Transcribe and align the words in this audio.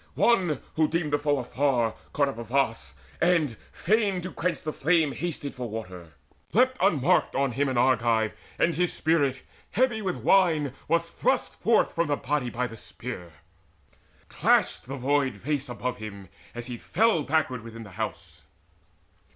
One, 0.15 0.59
who 0.77 0.87
deemed 0.87 1.13
the 1.13 1.19
foe 1.19 1.37
afar, 1.37 1.93
Caught 2.11 2.29
up 2.29 2.37
a 2.39 2.43
vase, 2.43 2.95
and, 3.21 3.55
fain 3.71 4.19
to 4.21 4.31
quench 4.31 4.63
the 4.63 4.73
flame, 4.73 5.11
Hasted 5.11 5.53
for 5.53 5.69
water. 5.69 6.13
Leapt 6.53 6.75
unmarked 6.81 7.35
on 7.35 7.51
him 7.51 7.69
An 7.69 7.77
Argive, 7.77 8.31
and 8.57 8.73
his 8.73 8.91
spirit, 8.91 9.43
heavy 9.69 10.01
with 10.01 10.17
wine, 10.17 10.73
Was 10.87 11.11
thrust 11.11 11.53
forth 11.53 11.93
from 11.93 12.07
the 12.07 12.17
body 12.17 12.49
by 12.49 12.65
the 12.65 12.77
spear. 12.77 13.31
Clashed 14.27 14.87
the 14.87 14.95
void 14.97 15.33
vase 15.35 15.69
above 15.69 15.97
him, 15.97 16.29
as 16.55 16.65
he 16.65 16.77
fell 16.77 17.21
Backward 17.21 17.61
within 17.61 17.83
the 17.83 17.91
house. 17.91 18.45